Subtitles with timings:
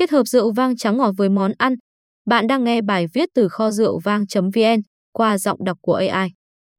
[0.00, 1.74] Kết hợp rượu vang trắng ngọt với món ăn.
[2.26, 4.80] Bạn đang nghe bài viết từ kho rượu vang.vn
[5.12, 6.28] qua giọng đọc của AI.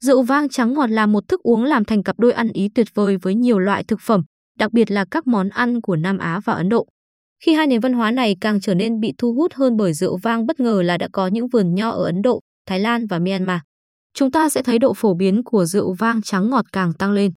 [0.05, 2.87] Rượu vang trắng ngọt là một thức uống làm thành cặp đôi ăn ý tuyệt
[2.93, 4.21] vời với nhiều loại thực phẩm,
[4.59, 6.87] đặc biệt là các món ăn của Nam Á và Ấn Độ.
[7.43, 10.17] Khi hai nền văn hóa này càng trở nên bị thu hút hơn bởi rượu
[10.17, 13.19] vang bất ngờ là đã có những vườn nho ở Ấn Độ, Thái Lan và
[13.19, 13.59] Myanmar.
[14.13, 17.31] Chúng ta sẽ thấy độ phổ biến của rượu vang trắng ngọt càng tăng lên.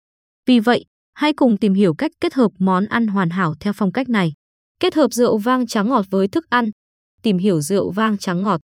[0.48, 3.92] Vì vậy, hãy cùng tìm hiểu cách kết hợp món ăn hoàn hảo theo phong
[3.92, 4.34] cách này.
[4.84, 6.70] Kết hợp rượu vang trắng ngọt với thức ăn.
[7.22, 8.62] Tìm hiểu rượu vang trắng ngọt.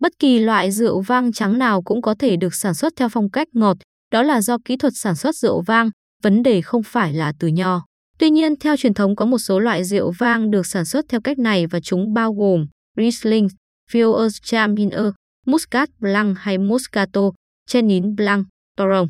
[0.00, 3.30] Bất kỳ loại rượu vang trắng nào cũng có thể được sản xuất theo phong
[3.30, 3.76] cách ngọt,
[4.12, 5.90] đó là do kỹ thuật sản xuất rượu vang,
[6.22, 7.84] vấn đề không phải là từ nho.
[8.18, 11.20] Tuy nhiên, theo truyền thống có một số loại rượu vang được sản xuất theo
[11.20, 12.66] cách này và chúng bao gồm
[12.96, 13.48] Riesling,
[13.92, 15.12] Gewürztraminer,
[15.46, 17.30] Muscat Blanc hay Moscato,
[17.70, 19.08] Chenin Blanc, Toron.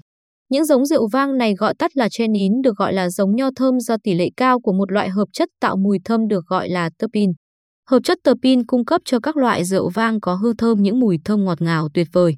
[0.50, 3.80] Những giống rượu vang này gọi tắt là chenin được gọi là giống nho thơm
[3.80, 6.90] do tỷ lệ cao của một loại hợp chất tạo mùi thơm được gọi là
[6.98, 7.30] terpin.
[7.90, 11.18] Hợp chất terpin cung cấp cho các loại rượu vang có hương thơm những mùi
[11.24, 12.37] thơm ngọt ngào tuyệt vời.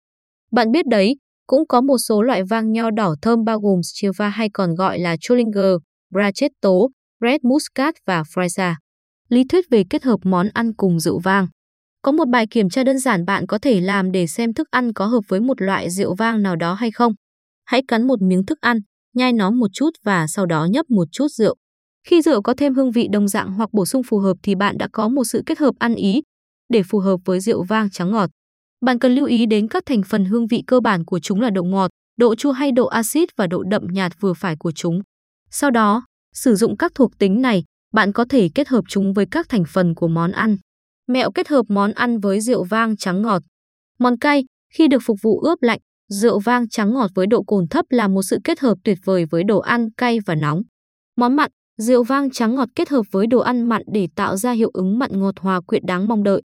[0.52, 4.28] Bạn biết đấy, cũng có một số loại vang nho đỏ thơm bao gồm Schiava
[4.28, 5.76] hay còn gọi là Cholinger,
[6.14, 6.70] Brachetto,
[7.20, 8.74] Red Muscat và Freisa.
[9.28, 11.46] Lý thuyết về kết hợp món ăn cùng rượu vang.
[12.02, 14.92] Có một bài kiểm tra đơn giản bạn có thể làm để xem thức ăn
[14.92, 17.12] có hợp với một loại rượu vang nào đó hay không.
[17.72, 18.78] Hãy cắn một miếng thức ăn,
[19.14, 21.56] nhai nó một chút và sau đó nhấp một chút rượu.
[22.06, 24.78] Khi rượu có thêm hương vị đồng dạng hoặc bổ sung phù hợp thì bạn
[24.78, 26.22] đã có một sự kết hợp ăn ý
[26.68, 28.30] để phù hợp với rượu vang trắng ngọt.
[28.80, 31.50] Bạn cần lưu ý đến các thành phần hương vị cơ bản của chúng là
[31.50, 35.00] độ ngọt, độ chua hay độ axit và độ đậm nhạt vừa phải của chúng.
[35.50, 39.26] Sau đó, sử dụng các thuộc tính này, bạn có thể kết hợp chúng với
[39.30, 40.56] các thành phần của món ăn.
[41.08, 43.42] Mẹo kết hợp món ăn với rượu vang trắng ngọt.
[43.98, 47.68] Món cay, khi được phục vụ ướp lạnh, rượu vang trắng ngọt với độ cồn
[47.68, 50.62] thấp là một sự kết hợp tuyệt vời với đồ ăn cay và nóng.
[51.16, 54.52] Món mặn, rượu vang trắng ngọt kết hợp với đồ ăn mặn để tạo ra
[54.52, 56.42] hiệu ứng mặn ngọt hòa quyện đáng mong đợi.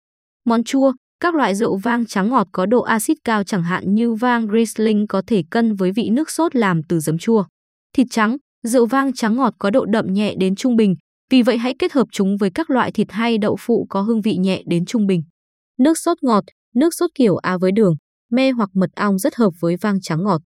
[0.45, 4.13] Món chua, các loại rượu vang trắng ngọt có độ axit cao chẳng hạn như
[4.13, 7.45] vang Riesling có thể cân với vị nước sốt làm từ giấm chua.
[7.93, 10.95] Thịt trắng, rượu vang trắng ngọt có độ đậm nhẹ đến trung bình,
[11.31, 14.21] vì vậy hãy kết hợp chúng với các loại thịt hay đậu phụ có hương
[14.21, 15.23] vị nhẹ đến trung bình.
[15.79, 16.43] Nước sốt ngọt,
[16.75, 17.95] nước sốt kiểu Á với đường,
[18.35, 20.41] me hoặc mật ong rất hợp với vang trắng ngọt.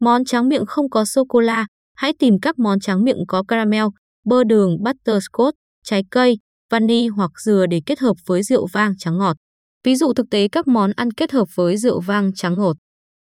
[0.00, 3.84] Món tráng miệng không có sô-cô-la, hãy tìm các món tráng miệng có caramel,
[4.24, 6.38] bơ đường, butterscotch, trái cây,
[6.70, 9.36] vani hoặc dừa để kết hợp với rượu vang trắng ngọt.
[9.84, 12.76] Ví dụ thực tế các món ăn kết hợp với rượu vang trắng ngọt.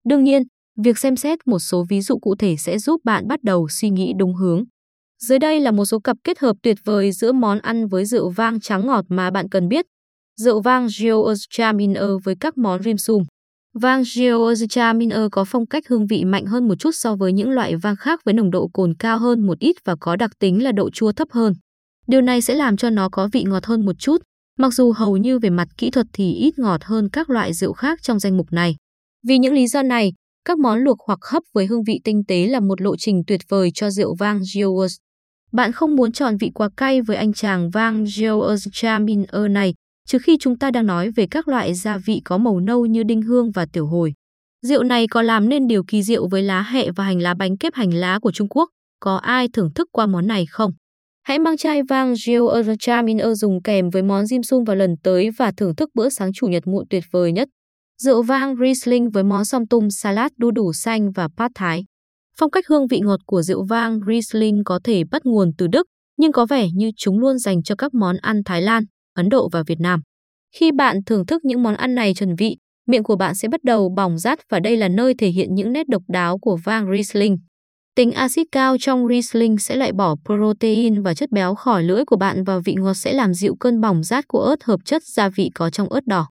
[0.08, 0.42] Đương nhiên,
[0.84, 3.90] việc xem xét một số ví dụ cụ thể sẽ giúp bạn bắt đầu suy
[3.90, 4.64] nghĩ đúng hướng.
[5.22, 8.30] Dưới đây là một số cặp kết hợp tuyệt vời giữa món ăn với rượu
[8.30, 9.86] vang trắng ngọt mà bạn cần biết.
[10.40, 13.24] Rượu vang Gewürztraminer với các món rim sum.
[13.80, 17.76] Vang Gewürztraminer có phong cách hương vị mạnh hơn một chút so với những loại
[17.76, 20.72] vang khác với nồng độ cồn cao hơn một ít và có đặc tính là
[20.72, 21.52] độ chua thấp hơn.
[22.06, 24.22] Điều này sẽ làm cho nó có vị ngọt hơn một chút,
[24.58, 27.72] mặc dù hầu như về mặt kỹ thuật thì ít ngọt hơn các loại rượu
[27.72, 28.76] khác trong danh mục này.
[29.28, 30.12] Vì những lý do này,
[30.44, 33.40] các món luộc hoặc hấp với hương vị tinh tế là một lộ trình tuyệt
[33.48, 34.96] vời cho rượu vang Gewürz.
[35.52, 39.74] Bạn không muốn chọn vị quá cay với anh chàng vang Gewürztraminer này,
[40.06, 43.02] trừ khi chúng ta đang nói về các loại gia vị có màu nâu như
[43.02, 44.12] đinh hương và tiểu hồi.
[44.66, 47.56] Rượu này có làm nên điều kỳ diệu với lá hẹ và hành lá bánh
[47.56, 48.68] kép hành lá của Trung Quốc.
[49.00, 50.72] Có ai thưởng thức qua món này không?
[51.22, 55.52] Hãy mang chai vang Gewürztraminer dùng kèm với món dim sum vào lần tới và
[55.56, 57.48] thưởng thức bữa sáng chủ nhật muộn tuyệt vời nhất.
[58.02, 61.84] Rượu vang Riesling với món som tum salad đu đủ xanh và pad thái.
[62.38, 65.86] Phong cách hương vị ngọt của rượu vang Riesling có thể bắt nguồn từ Đức,
[66.18, 68.84] nhưng có vẻ như chúng luôn dành cho các món ăn Thái Lan,
[69.16, 70.00] Ấn Độ và Việt Nam.
[70.56, 72.56] Khi bạn thưởng thức những món ăn này chuẩn vị,
[72.86, 75.72] miệng của bạn sẽ bắt đầu bỏng rát và đây là nơi thể hiện những
[75.72, 77.38] nét độc đáo của vang Riesling.
[77.94, 82.16] Tính axit cao trong Riesling sẽ loại bỏ protein và chất béo khỏi lưỡi của
[82.16, 85.28] bạn và vị ngọt sẽ làm dịu cơn bỏng rát của ớt hợp chất gia
[85.28, 86.28] vị có trong ớt đỏ.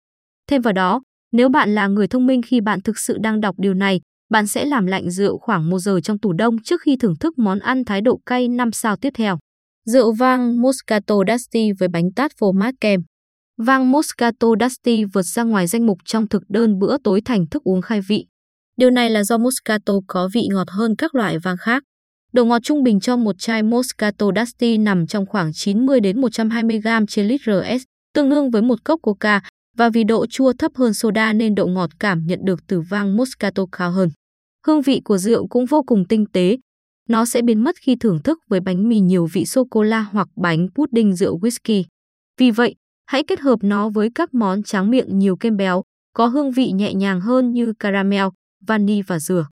[0.47, 3.55] Thêm vào đó, nếu bạn là người thông minh khi bạn thực sự đang đọc
[3.57, 6.97] điều này, bạn sẽ làm lạnh rượu khoảng 1 giờ trong tủ đông trước khi
[6.97, 9.37] thưởng thức món ăn thái độ cay 5 sao tiếp theo.
[9.85, 12.99] Rượu vang Moscato Dusty với bánh tát phô mát kèm.
[13.57, 17.63] Vang Moscato Dusty vượt ra ngoài danh mục trong thực đơn bữa tối thành thức
[17.63, 18.25] uống khai vị.
[18.77, 21.83] Điều này là do Moscato có vị ngọt hơn các loại vang khác.
[22.33, 26.79] Độ ngọt trung bình cho một chai Moscato Dusty nằm trong khoảng 90 đến 120
[26.79, 27.83] g trên lít RS,
[28.13, 29.41] tương đương với một cốc Coca,
[29.77, 33.17] và vì độ chua thấp hơn soda nên độ ngọt cảm nhận được từ vang
[33.17, 34.09] Moscato cao hơn.
[34.67, 36.57] Hương vị của rượu cũng vô cùng tinh tế.
[37.09, 40.67] Nó sẽ biến mất khi thưởng thức với bánh mì nhiều vị sô-cô-la hoặc bánh
[40.75, 41.83] pudding rượu whisky.
[42.37, 42.75] Vì vậy,
[43.05, 46.71] hãy kết hợp nó với các món tráng miệng nhiều kem béo, có hương vị
[46.71, 48.25] nhẹ nhàng hơn như caramel,
[48.67, 49.47] vani và dừa.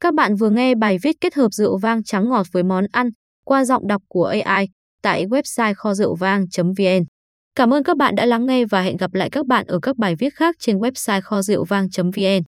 [0.00, 3.10] Các bạn vừa nghe bài viết kết hợp rượu vang trắng ngọt với món ăn
[3.44, 4.68] qua giọng đọc của AI
[5.02, 7.04] tại website kho rượu vang.vn.
[7.54, 9.96] Cảm ơn các bạn đã lắng nghe và hẹn gặp lại các bạn ở các
[9.96, 12.42] bài viết khác trên website kho rượu vang.vn.